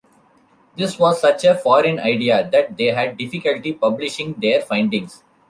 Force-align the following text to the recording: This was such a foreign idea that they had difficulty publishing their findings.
This 0.75 0.97
was 0.97 1.21
such 1.21 1.43
a 1.43 1.53
foreign 1.53 1.99
idea 1.99 2.49
that 2.49 2.75
they 2.75 2.85
had 2.87 3.19
difficulty 3.19 3.73
publishing 3.73 4.33
their 4.39 4.59
findings. 4.59 5.23